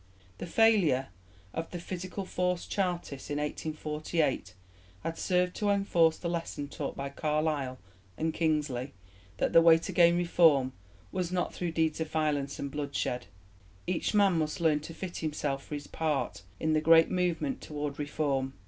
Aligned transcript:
The 0.39 0.47
failure 0.47 1.09
of 1.53 1.69
the 1.69 1.77
"physical 1.77 2.25
force" 2.25 2.65
Chartists 2.65 3.29
in 3.29 3.37
1848 3.37 4.55
had 5.03 5.15
served 5.15 5.55
to 5.57 5.69
enforce 5.69 6.17
the 6.17 6.27
lesson 6.27 6.67
taught 6.69 6.97
by 6.97 7.09
Carlyle 7.09 7.77
and 8.17 8.33
Kingsley, 8.33 8.95
that 9.37 9.53
the 9.53 9.61
way 9.61 9.77
to 9.77 9.91
gain 9.91 10.17
reform 10.17 10.73
was 11.11 11.31
not 11.31 11.53
through 11.53 11.73
deeds 11.73 12.01
of 12.01 12.09
violence 12.09 12.57
and 12.57 12.71
bloodshed. 12.71 13.27
Each 13.85 14.15
man 14.15 14.39
must 14.39 14.59
learn 14.59 14.79
to 14.79 14.93
fit 14.95 15.17
himself 15.17 15.63
for 15.65 15.75
his 15.75 15.85
part 15.85 16.41
in 16.59 16.73
the 16.73 16.81
great 16.81 17.11
movement 17.11 17.61
toward 17.61 17.99
Reform. 17.99 18.53